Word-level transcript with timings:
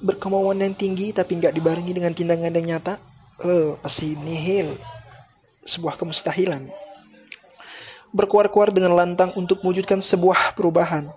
berkemauan 0.00 0.60
yang 0.60 0.74
tinggi 0.76 1.12
tapi 1.12 1.40
nggak 1.40 1.56
dibarengi 1.56 1.92
dengan 1.92 2.12
tindakan 2.12 2.52
yang 2.52 2.76
nyata, 2.76 3.00
eh 3.40 3.76
pasti 3.80 4.16
nihil. 4.16 4.76
Sebuah 5.66 5.98
kemustahilan. 5.98 6.70
Berkuar-kuar 8.14 8.70
dengan 8.70 8.94
lantang 8.94 9.34
untuk 9.34 9.66
mewujudkan 9.66 9.98
sebuah 9.98 10.54
perubahan. 10.54 11.10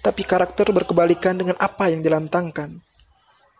Tapi 0.00 0.22
karakter 0.24 0.72
berkebalikan 0.72 1.36
dengan 1.36 1.54
apa 1.60 1.92
yang 1.92 2.00
dilantangkan. 2.00 2.80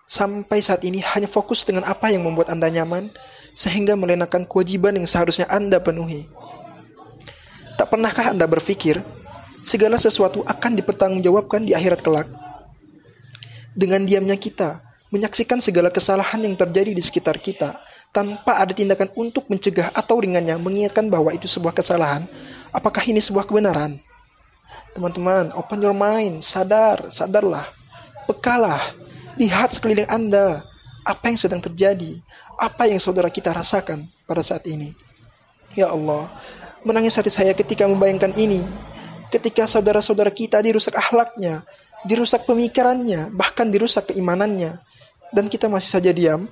Sampai 0.09 0.59
saat 0.59 0.83
ini 0.83 0.99
hanya 1.15 1.31
fokus 1.31 1.63
dengan 1.63 1.87
apa 1.87 2.11
yang 2.11 2.27
membuat 2.27 2.51
Anda 2.51 2.67
nyaman, 2.73 3.15
sehingga 3.55 3.95
melenakan 3.95 4.49
kewajiban 4.49 4.97
yang 4.99 5.07
seharusnya 5.07 5.47
Anda 5.47 5.79
penuhi. 5.79 6.27
Tak 7.79 7.93
pernahkah 7.93 8.35
Anda 8.35 8.49
berpikir, 8.51 9.01
segala 9.63 10.01
sesuatu 10.01 10.43
akan 10.43 10.73
dipertanggungjawabkan 10.83 11.69
di 11.69 11.77
akhirat 11.77 12.01
kelak? 12.03 12.29
Dengan 13.73 14.05
diamnya 14.05 14.37
kita, 14.37 14.85
menyaksikan 15.13 15.61
segala 15.61 15.93
kesalahan 15.93 16.41
yang 16.45 16.57
terjadi 16.57 16.93
di 16.93 17.03
sekitar 17.05 17.41
kita, 17.41 17.81
tanpa 18.13 18.61
ada 18.61 18.73
tindakan 18.77 19.09
untuk 19.17 19.49
mencegah 19.49 19.89
atau 19.93 20.21
ringannya 20.21 20.61
mengingatkan 20.61 21.09
bahwa 21.09 21.33
itu 21.33 21.49
sebuah 21.49 21.73
kesalahan, 21.73 22.29
apakah 22.73 23.01
ini 23.09 23.21
sebuah 23.21 23.49
kebenaran? 23.49 24.01
Teman-teman, 24.93 25.53
open 25.57 25.81
your 25.81 25.97
mind, 25.97 26.45
sadar, 26.45 27.09
sadarlah, 27.09 27.65
pekalah, 28.29 28.81
lihat 29.41 29.73
sekeliling 29.73 30.09
Anda, 30.09 30.65
apa 31.05 31.33
yang 31.33 31.41
sedang 31.41 31.65
terjadi, 31.65 32.21
apa 32.61 32.89
yang 32.89 33.01
saudara 33.01 33.33
kita 33.33 33.53
rasakan 33.53 34.09
pada 34.29 34.45
saat 34.45 34.69
ini. 34.69 34.93
Ya 35.73 35.89
Allah, 35.89 36.29
menangis 36.85 37.17
hati 37.17 37.33
saya 37.33 37.57
ketika 37.57 37.89
membayangkan 37.89 38.37
ini, 38.37 38.61
ketika 39.33 39.65
saudara-saudara 39.65 40.29
kita 40.29 40.61
dirusak 40.61 40.93
akhlaknya, 40.93 41.65
dirusak 42.03 42.47
pemikirannya, 42.47 43.31
bahkan 43.35 43.71
dirusak 43.71 44.11
keimanannya, 44.11 44.79
dan 45.31 45.47
kita 45.47 45.71
masih 45.71 45.91
saja 45.99 46.11
diam, 46.11 46.51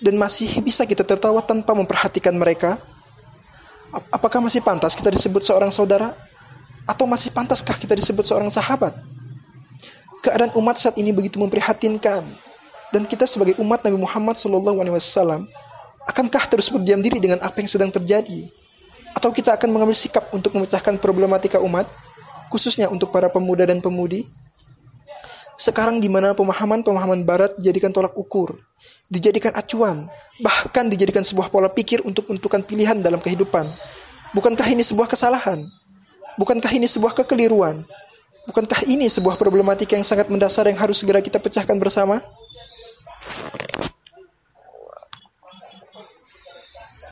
dan 0.00 0.14
masih 0.14 0.62
bisa 0.62 0.86
kita 0.86 1.02
tertawa 1.02 1.42
tanpa 1.42 1.74
memperhatikan 1.74 2.34
mereka? 2.34 2.78
Apakah 4.10 4.42
masih 4.42 4.62
pantas 4.62 4.94
kita 4.94 5.10
disebut 5.10 5.42
seorang 5.46 5.70
saudara? 5.70 6.14
Atau 6.84 7.08
masih 7.08 7.32
pantaskah 7.32 7.78
kita 7.78 7.96
disebut 7.96 8.26
seorang 8.26 8.50
sahabat? 8.50 8.92
Keadaan 10.20 10.52
umat 10.58 10.76
saat 10.80 10.96
ini 10.98 11.12
begitu 11.12 11.38
memprihatinkan, 11.38 12.22
dan 12.92 13.02
kita 13.04 13.26
sebagai 13.26 13.58
umat 13.58 13.82
Nabi 13.82 13.98
Muhammad 13.98 14.38
SAW 14.38 15.46
akankah 16.04 16.44
terus 16.46 16.68
berdiam 16.68 17.00
diri 17.00 17.18
dengan 17.18 17.40
apa 17.40 17.58
yang 17.58 17.68
sedang 17.68 17.90
terjadi? 17.90 18.46
Atau 19.16 19.32
kita 19.32 19.56
akan 19.56 19.68
mengambil 19.72 19.96
sikap 19.96 20.28
untuk 20.34 20.52
memecahkan 20.54 21.00
problematika 21.00 21.58
umat, 21.62 21.88
khususnya 22.52 22.92
untuk 22.92 23.10
para 23.10 23.32
pemuda 23.32 23.64
dan 23.64 23.80
pemudi? 23.80 24.28
Sekarang 25.64 25.96
di 25.96 26.12
mana 26.12 26.36
pemahaman-pemahaman 26.36 27.24
barat 27.24 27.56
dijadikan 27.56 27.88
tolak 27.88 28.12
ukur, 28.20 28.60
dijadikan 29.08 29.48
acuan, 29.56 30.12
bahkan 30.44 30.92
dijadikan 30.92 31.24
sebuah 31.24 31.48
pola 31.48 31.72
pikir 31.72 32.04
untuk 32.04 32.28
menentukan 32.28 32.60
pilihan 32.60 33.00
dalam 33.00 33.16
kehidupan. 33.16 33.64
Bukankah 34.36 34.68
ini 34.68 34.84
sebuah 34.84 35.08
kesalahan? 35.08 35.64
Bukankah 36.36 36.68
ini 36.68 36.84
sebuah 36.84 37.16
kekeliruan? 37.16 37.80
Bukankah 38.44 38.84
ini 38.84 39.08
sebuah 39.08 39.40
problematika 39.40 39.96
yang 39.96 40.04
sangat 40.04 40.28
mendasar 40.28 40.68
yang 40.68 40.76
harus 40.76 41.00
segera 41.00 41.24
kita 41.24 41.40
pecahkan 41.40 41.80
bersama? 41.80 42.20